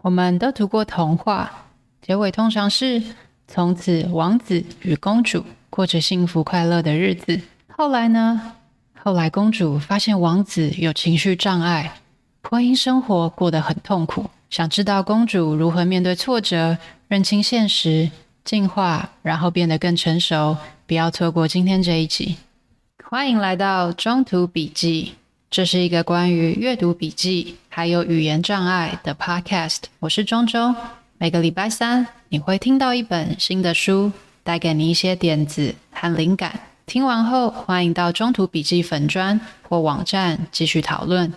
[0.00, 1.50] 我们都读过童话，
[2.00, 3.02] 结尾通常是
[3.48, 7.40] 从此王子与公主过着幸福快乐的日子。
[7.66, 8.54] 后来呢？
[9.02, 11.94] 后来公主发现王子有情绪障碍，
[12.42, 14.30] 婚姻生活过得很痛苦。
[14.50, 16.78] 想知道公主如何面对挫折，
[17.08, 18.10] 认清现实，
[18.44, 20.56] 进化，然后变得更成熟？
[20.86, 22.36] 不要错过今天这一集。
[23.04, 25.14] 欢迎来到中途笔记，
[25.50, 29.84] 这是一个关于阅读笔记还有语言障碍的 podcast。
[29.98, 30.76] 我是中中，
[31.16, 34.12] 每个礼拜三你会听到一本新的书，
[34.44, 36.60] 带给你一些点子和灵感。
[36.84, 41.32] 听完后，欢迎到中途笔记粉专或网站继续讨论。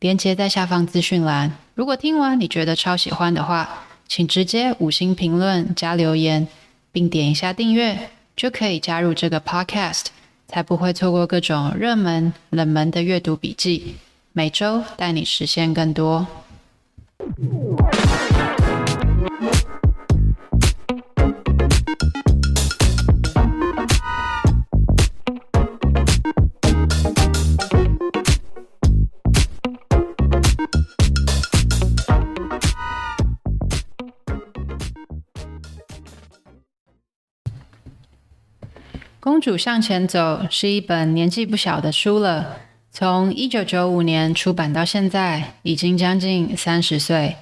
[0.00, 1.50] 连接在下方资讯栏。
[1.74, 6.46] 如果听完你觉得超喜欢的话，请直接五星评论加留言，
[6.92, 10.04] 并点一下订阅，就可以加入这个 podcast，
[10.46, 13.96] 才不会错过各种热门、冷门的阅读笔记。
[14.32, 16.26] 每周带你实现更多。
[39.36, 42.56] 公主向前走是一本年纪不小的书了，
[42.90, 47.36] 从一九九五年出版到现在，已经将近三十岁。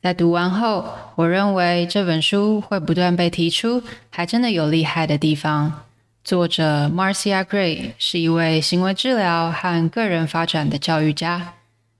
[0.00, 0.84] 在读完后，
[1.16, 5.82] 我认为这本书会不断被提出，还真的有厉害的地方。
[6.22, 11.54] 作者 Marcia Gray 是一位行为治疗和个人发展的教育家，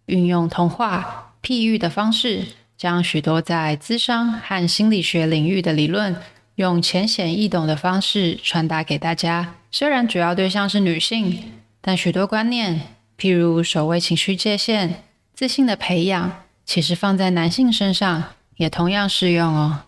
[0.06, 2.44] 运用童话、譬喻的方式，
[2.78, 6.14] 将许多在咨商和心理学领域的理论。
[6.62, 9.56] 用浅显易懂的方式传达给大家。
[9.72, 12.82] 虽然主要对象是女性，但许多观念，
[13.18, 15.02] 譬如守卫情绪界限、
[15.34, 18.22] 自信的培养，其实放在男性身上
[18.56, 19.80] 也同样适用哦。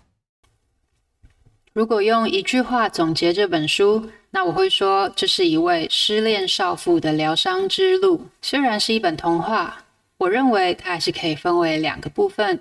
[1.73, 8.27] 如果用一句话总结这本书，那我会说，这是一位失恋少妇的疗伤之路。
[8.43, 9.85] 虽然是一本童话，
[10.19, 12.61] 我认为它还是可以分为两个部分。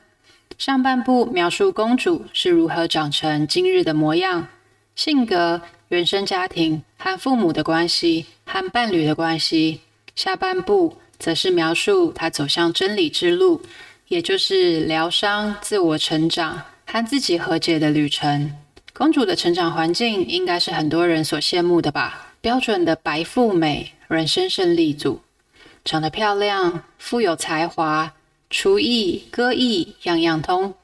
[0.66, 4.48] 上半部描述公主是如何长成今日的模样，
[4.96, 9.82] 性格、原生家庭和父母的关系和伴侣的关系；
[10.16, 13.62] 下半部则是描述她走向真理之路，
[14.08, 18.56] 也就是疗伤、自我成长和自己和解的旅程。
[18.94, 22.32] 公主的成长环境应该是很多人所羡慕的吧？
[22.40, 25.20] 标准的白富美、人生胜利组，
[25.84, 28.14] 长得漂亮，富有才华。
[28.54, 30.76] 厨艺、歌艺样样通，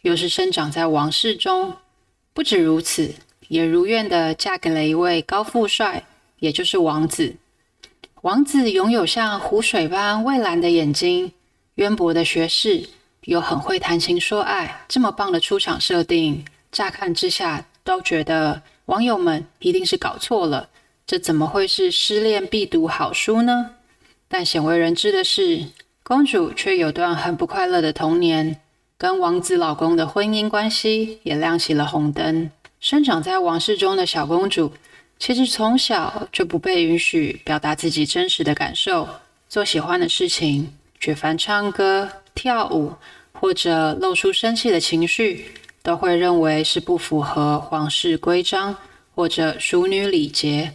[0.00, 1.76] 又是生长在王室中。
[2.34, 3.14] 不止如此，
[3.46, 6.04] 也如愿的嫁给了一位高富帅，
[6.40, 7.36] 也就是王子。
[8.22, 11.30] 王子拥有像湖水般蔚蓝的眼睛，
[11.76, 12.88] 渊博的学识，
[13.20, 14.84] 又很会谈情说爱。
[14.88, 20.68] 这么棒的出场设定，乍看之下都觉得网友们一定是搞错了。
[21.06, 23.76] 这怎么会是失恋必读好书呢？
[24.26, 25.68] 但鲜为人知的是。
[26.04, 28.60] 公主却有段很不快乐的童年，
[28.98, 32.50] 跟王子老公的婚姻关系也亮起了红灯。
[32.80, 34.72] 生长在王室中的小公主，
[35.20, 39.08] 其实从小就不被允许表达自己真实的感受，
[39.48, 42.92] 做喜欢的事情，举凡唱歌、跳舞
[43.32, 45.52] 或者露出生气的情绪，
[45.84, 48.76] 都会认为是不符合皇室规章
[49.14, 50.72] 或者淑女礼节。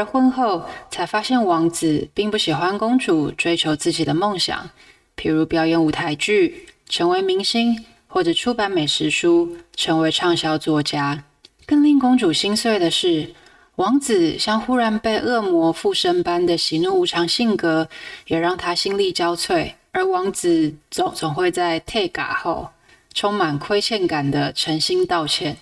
[0.00, 4.70] 而婚后才发现，王子并不喜欢公主追求自己的梦想，
[5.14, 11.22] 譬如表演舞台剧、成为明星，或者出版美食书，成为畅销作家。
[11.66, 13.34] 更令公主心碎的是，
[13.76, 17.86] 王子像忽然被恶魔附身般的喜怒无常性格，
[18.26, 19.74] 也让她心力交瘁。
[19.92, 22.70] 而王子总总会在退嘎后，
[23.12, 25.58] 充满亏欠感的诚心道歉，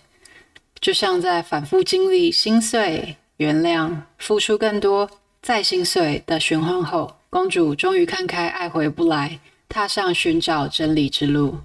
[0.81, 3.17] 就像在反复经历心碎。
[3.39, 5.09] 原谅，付出更多，
[5.41, 9.39] 再心碎的循环后，公主终于看开，爱回不来，
[9.69, 11.59] 踏上寻找真理之路。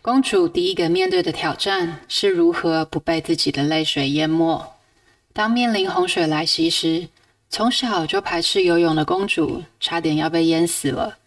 [0.00, 4.76] 公主第一个面对的挑战是如何不被自己的泪水淹没。
[5.32, 7.08] 当面临洪水来袭时，
[7.50, 11.18] 从小就排斥游泳的公主差点要被淹死了。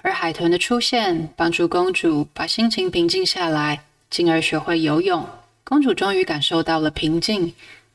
[0.00, 5.28] 而海豚的出现，帮助公主把心情平静下来，进而学会游泳。
[5.62, 7.52] 公主终于感受到了平静。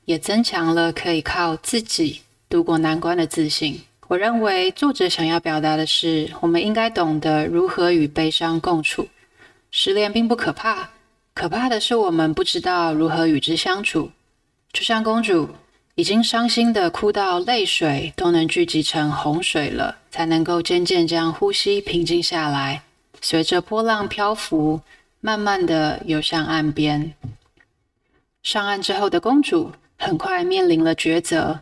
[0.10, 3.80] 也增强了可以靠自己度过难关的自信。
[4.08, 9.08] 我认为作者想要表达的是，我们应该懂得如何与悲伤共处。
[9.70, 10.90] 失恋并不可怕，
[11.36, 14.10] 可怕的是我们不知道如何与之相处。
[14.74, 15.48] 就像公主
[15.94, 22.82] 已经伤心的哭到泪水都能聚集成洪水了，才能够渐渐将呼吸平静下来。
[23.22, 24.82] 随着波浪漂浮，
[25.22, 27.14] 慢慢地游向岸边。
[28.42, 31.60] 上岸之后的公主很快面临了抉择：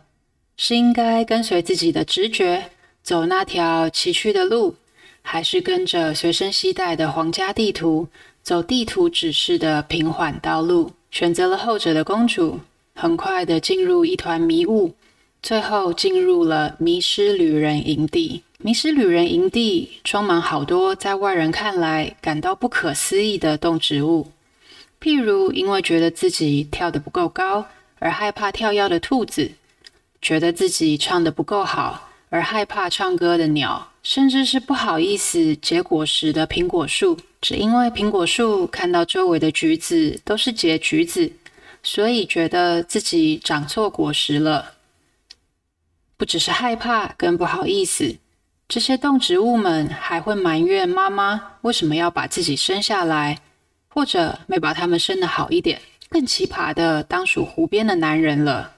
[0.56, 2.70] 是应该跟随自己的直觉，
[3.02, 4.76] 走那条崎岖的路，
[5.22, 8.06] 还是跟着随身携带的皇家地图，
[8.44, 10.92] 走地图指示的平缓道路？
[11.10, 12.60] 选择了后者的公主，
[12.94, 14.94] 很快的进入一团迷雾，
[15.42, 18.44] 最后进入了迷失旅人营地。
[18.58, 24.28] 迷失旅人营地装满好多在外人看来感到不可思议的动植物，
[25.00, 27.66] 譬如因为觉得自己跳得不够高
[27.98, 29.52] 而害怕跳跃的兔子，
[30.20, 41.32] 觉得自己唱得不够好而害怕唱歌的鸟，甚至是不好意思结果实的苹果树，只因为苹果树看到周围的橘子都是结橘子，
[41.82, 44.72] 所以觉得自己长错果实了。
[46.16, 48.16] 不只是害怕更不好意思。
[48.68, 53.38] 这些动植物们还会埋怨妈妈为什么要把自己生下来，
[53.88, 55.80] 或者没把它们生得好一点。
[56.08, 58.72] 更奇葩的，当属湖边的男人了。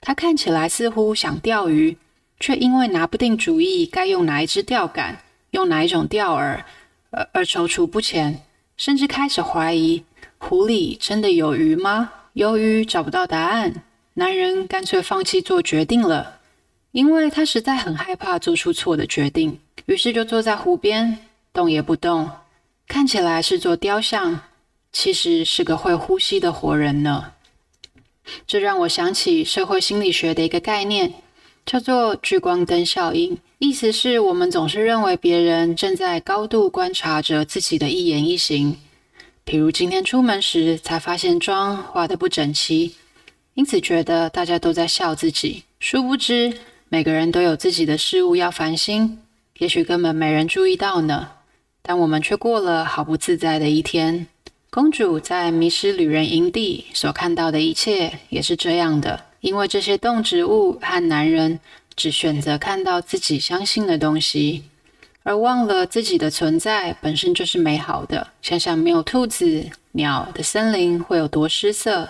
[0.00, 1.96] 他看起来似乎想钓鱼，
[2.38, 5.18] 却因为拿不定主意该用哪一支钓竿、
[5.52, 6.62] 用哪一种钓饵，
[7.10, 8.42] 而而踌躇不前，
[8.76, 10.04] 甚至开始怀疑
[10.38, 12.12] 湖里真的有鱼吗？
[12.34, 13.82] 由于找不到答案，
[14.14, 16.40] 男人干脆放弃做决定了。
[16.92, 21.18] 因为他实在很害怕做出错的决定，于是就坐在湖边，
[21.52, 22.30] 动也不动。
[22.86, 24.40] 看起来是座雕像，
[24.94, 27.32] 其实是个会呼吸的活人呢。
[28.46, 31.12] 这让我想起社会心理学的一个概念，
[31.66, 33.36] 叫做聚光灯效应。
[33.58, 38.78] 意思是我们总是认为别人正在高度观察着自己的一言一行。
[39.44, 42.94] 比如今天出门时才发现妆化得不整齐，
[43.54, 45.64] 因此觉得大家都在笑自己。
[45.80, 46.56] 殊不知，
[46.88, 49.18] 每个人都有自己的事物要烦心，
[49.58, 51.30] 也许根本没人注意到呢。
[51.82, 54.28] 但我们却过了好不自在的一天。
[54.74, 61.60] 公主在迷失旅人营地所看到的一切也是这样的，因为这些动植物和男人
[61.94, 64.64] 只选择看到自己相信的东西，
[65.22, 68.26] 而忘了自己的存在本身就是美好的。
[68.42, 72.08] 想想没有兔子、鸟的森林会有多失色，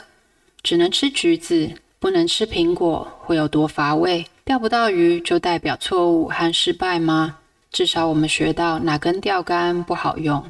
[0.63, 4.25] 只能吃橘子，不能吃苹果会有多乏味。
[4.43, 7.37] 钓不到鱼就代表错误和失败吗？
[7.71, 10.43] 至少我们学到哪根钓竿不好用。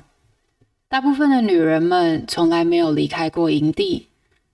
[0.95, 4.07] 大部分的女人们从来没有离开过营地，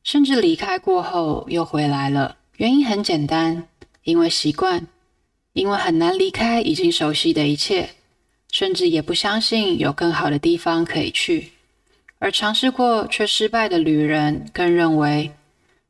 [0.02, 2.38] 甚至离开过后又回来了。
[2.56, 3.68] 原因很简单，
[4.04, 4.86] 因为习惯，
[5.52, 7.90] 因为很难离开已经熟悉的一切，
[8.50, 11.50] 甚至也不相信有更好的地方可以去。
[12.18, 15.32] 而尝试过却失败的旅人更认为，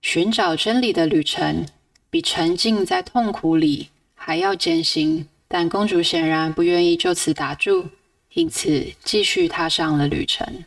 [0.02, 1.64] 寻找真理的旅程，
[2.10, 7.90] 比沉浸在痛苦里还要艰辛，但公主显然不愿意就此打住，
[8.34, 10.64] 因此继续踏上了旅程。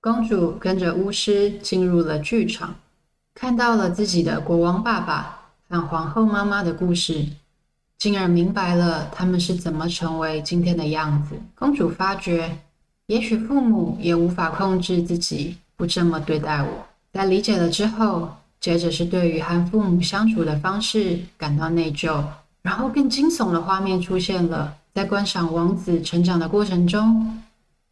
[0.00, 2.76] 公主跟着巫师进入了剧场，
[3.34, 7.26] 看到了自己的国王爸爸和皇后妈妈的故事，
[7.98, 11.34] 进而明白了他们是怎么成为今天的样子。
[11.54, 12.58] 公主发觉，
[13.06, 16.86] 也许父母也无法控制自己不这么对待我。
[17.12, 22.22] 在理解了之后，接着是对于和父母相处的方式感到内疚，
[22.64, 24.74] 然后更惊悚的画面出现了。
[24.94, 27.42] 在观赏王子成长的过程中，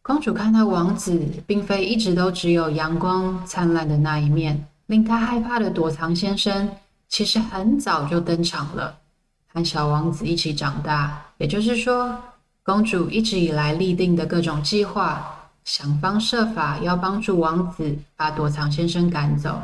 [0.01, 6.69] 公主看到王子并非一直都只有阳光灿烂的那一面，令她害怕的躲藏先生
[7.07, 8.97] 其实很早就登场了，
[9.53, 11.21] 和小王子一起长大。
[11.37, 12.17] 也就是说，
[12.63, 15.23] 公主一直以来立定的各种计划，
[15.65, 19.61] 想方设法要帮助王子把躲藏先生赶走。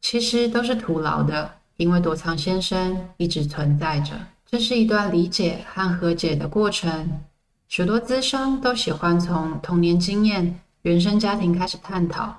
[0.00, 4.12] 其实都是徒劳的，因为躲藏先生一直存在着。
[4.50, 7.20] 这是一段理解和和解的过程。
[7.68, 12.34] 许多咨商都喜欢从童年经验、原生家庭开始探讨，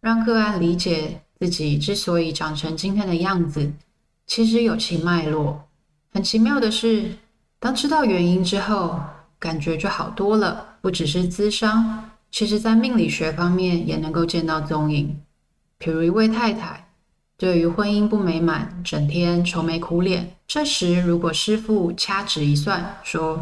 [0.00, 3.72] 让个案理解自己之所以长成今天的样子，
[4.24, 5.68] 其实有其脉络。
[6.12, 7.16] 很奇妙的是，
[7.58, 9.00] 当知道原因之后，
[9.40, 10.64] 感觉就好多了。
[10.80, 15.20] 不只是咨商，其实在命理学方面也能够见到踪影。
[15.80, 16.87] 譬如一位太太。
[17.38, 20.34] 对于婚姻不美满，整天愁眉苦脸。
[20.48, 23.40] 这时，如果师父掐指一算，说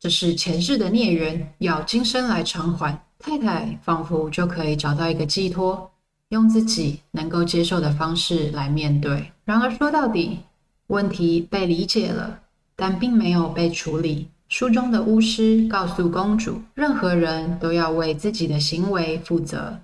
[0.00, 5.90] 这是前世的孽缘，要今生来偿还，太太仿佛就可以找到一个寄托，
[6.30, 9.30] 用自己能够接受的方式来面对。
[9.44, 10.38] 然而，说到底，
[10.86, 12.38] 问题被理解了，
[12.74, 14.28] 但并没有被处理。
[14.48, 19.78] 书中的巫师告诉公主，任何人都要为自己的行为负责。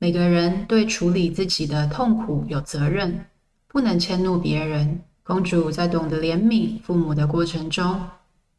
[0.00, 3.26] 每个人对处理自己的痛苦有责任，
[3.66, 5.00] 不能迁怒别人。
[5.24, 8.00] 公主在懂得怜悯父母的过程中，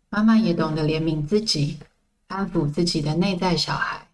[0.09, 1.77] 妈妈也懂得怜悯自己，
[2.27, 4.05] 安抚自己的内在小孩。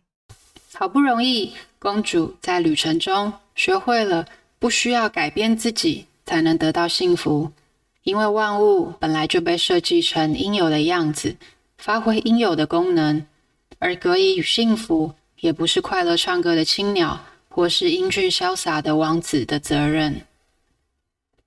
[0.76, 4.28] 好不容易，公主在旅程中学会了
[4.60, 7.52] 不需要改变自己才能得到幸福，
[8.04, 11.36] 因为万物本来就被设计成应有的样子，
[11.80, 13.26] 发挥应有的功能。
[13.80, 15.14] 而隔离与幸福，
[15.46, 20.24] 也不是快乐唱歌的青鸟，或是英俊潇洒的王子的责任。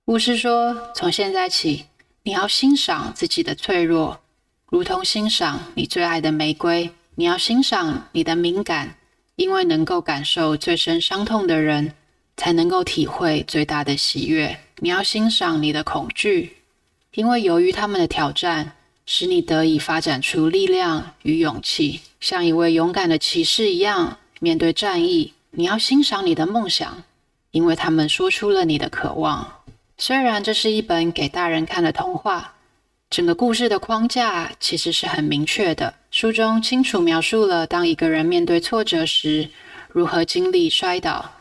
[0.05, 1.83] 巫师说：“从现在起，
[2.23, 4.21] 你要欣赏自己的脆弱，
[4.69, 6.89] 如同欣赏你最爱的玫瑰。
[7.15, 8.95] 你要欣赏你的敏感，
[9.35, 11.93] 因为能够感受最深伤痛的人，
[12.37, 14.57] 才能够体会最大的喜悦。
[14.77, 16.55] 你要欣赏你的恐惧，
[17.15, 18.77] 因为由于他们的挑战，
[19.11, 27.03] 使你得以发展出力量与勇气。”像一位勇敢的骑士一样面对战役，你要欣赏你的梦想，
[27.49, 29.61] 因为他们说出了你的渴望。
[29.97, 32.53] 虽然这是一本给大人看的童话，
[33.09, 35.95] 整个故事的框架其实是很明确的。
[36.11, 39.49] 书中清楚描述了当一个人面对挫折时，
[39.87, 41.31] 如何经历摔倒，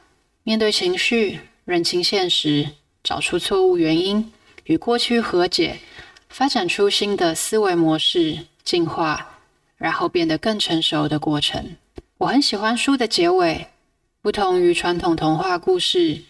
[0.42, 2.70] 面对情绪，认清现实，
[3.04, 4.32] 找出错误原因，
[4.64, 5.76] 与过去和解，
[6.28, 9.34] 发展出新的思维模式，进化。
[9.78, 11.76] 然后变得更成熟的过程。
[12.16, 13.68] 我很喜欢书的结尾，
[14.20, 16.20] 不同于传统童话故事，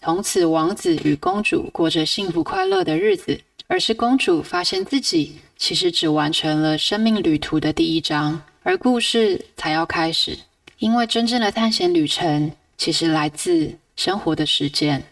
[0.00, 10.38] 从此王子与公主过着幸福快乐的日子，而是公主发现自己其实只完成了生命旅途的第一章，而故事才要开始。
[10.78, 15.02] 因为真正的探险旅程其实来自生活的实践。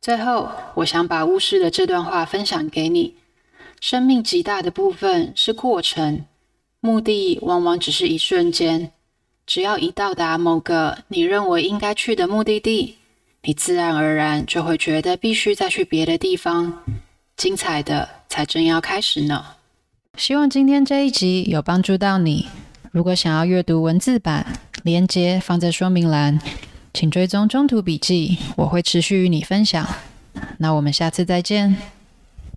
[0.00, 3.16] 最后，我想把巫师的这段话分享给你：
[3.80, 6.24] 生命极大的部分是过程。
[6.80, 8.92] 目的往往只是一瞬间，
[9.44, 12.96] 只要一到达某个你认为应该去的目的地，
[13.42, 16.84] 你自然而然就会觉得必须再去别的地方。
[17.36, 19.44] 精彩的才正要开始呢！
[20.16, 22.46] 希望今天这一集有帮助到你。
[22.92, 24.46] 如果想要阅读文字版，
[24.82, 26.40] 连接放在说明栏，
[26.92, 29.86] 请追踪中途笔记，我会持续与你分享。
[30.58, 31.97] 那我们下次再见。